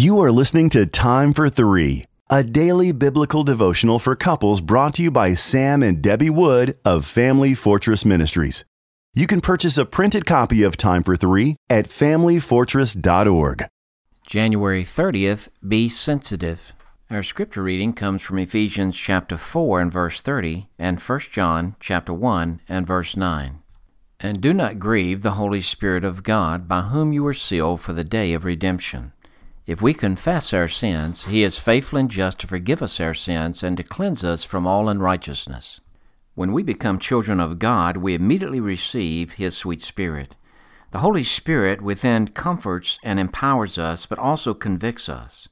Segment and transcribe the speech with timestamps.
[0.00, 5.02] You are listening to Time for Three, a daily biblical devotional for couples brought to
[5.02, 8.64] you by Sam and Debbie Wood of Family Fortress Ministries.
[9.12, 13.66] You can purchase a printed copy of Time for Three at FamilyFortress.org.
[14.26, 16.72] January 30th, be sensitive.
[17.10, 22.14] Our scripture reading comes from Ephesians chapter 4 and verse 30 and 1 John chapter
[22.14, 23.58] 1 and verse 9.
[24.18, 27.92] And do not grieve the Holy Spirit of God, by whom you were sealed for
[27.92, 29.12] the day of redemption.
[29.66, 33.62] If we confess our sins, he is faithful and just to forgive us our sins
[33.62, 35.80] and to cleanse us from all unrighteousness.
[36.34, 40.36] When we become children of God, we immediately receive his sweet Spirit.
[40.92, 45.48] The Holy Spirit within comforts and empowers us, but also convicts us.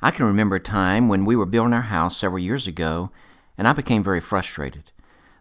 [0.00, 3.10] I can remember a time when we were building our house several years ago,
[3.58, 4.92] and I became very frustrated.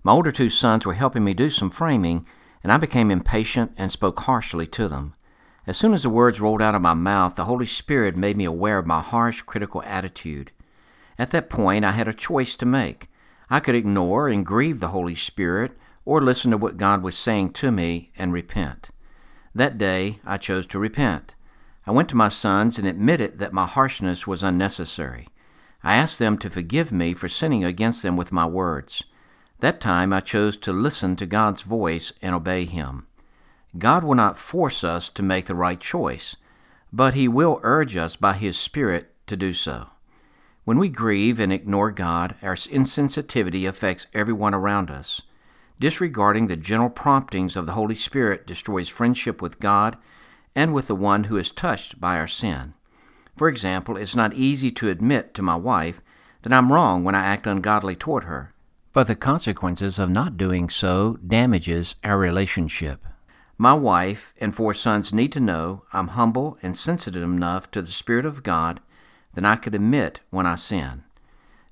[0.04, 2.26] My older two sons were helping me do some framing,
[2.64, 5.14] and I became impatient and spoke harshly to them.
[5.70, 8.44] As soon as the words rolled out of my mouth, the Holy Spirit made me
[8.44, 10.52] aware of my harsh, critical attitude.
[11.20, 13.08] At that point, I had a choice to make.
[13.52, 15.74] I could ignore and grieve the Holy Spirit,
[16.06, 18.90] or listen to what God was saying to me and repent.
[19.54, 21.36] That day, I chose to repent.
[21.86, 25.28] I went to my sons and admitted that my harshness was unnecessary.
[25.84, 29.04] I asked them to forgive me for sinning against them with my words.
[29.60, 33.06] That time I chose to listen to God's voice and obey Him.
[33.78, 36.36] God will not force us to make the right choice,
[36.92, 39.90] but He will urge us by His Spirit to do so.
[40.66, 45.22] When we grieve and ignore God, our insensitivity affects everyone around us.
[45.80, 49.98] Disregarding the gentle promptings of the Holy Spirit destroys friendship with God
[50.56, 52.74] and with the one who is touched by our sin.
[53.38, 56.02] For example, it's not easy to admit to my wife
[56.42, 58.54] that I'm wrong when I act ungodly toward her,
[58.92, 63.06] but the consequences of not doing so damages our relationship.
[63.62, 67.92] My wife and four sons need to know I'm humble and sensitive enough to the
[67.92, 68.80] Spirit of God
[69.34, 71.04] that I could admit when I sin.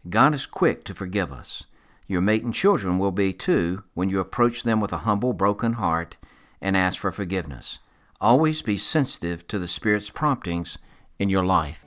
[0.10, 1.64] God is quick to forgive us.
[2.06, 5.74] Your mate and children will be too when you approach them with a humble, broken
[5.74, 6.18] heart
[6.60, 7.80] and ask for forgiveness.
[8.20, 10.78] Always be sensitive to the Spirit's promptings
[11.18, 11.86] in your life.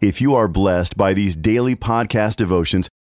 [0.00, 2.88] If you are blessed by these daily podcast devotions,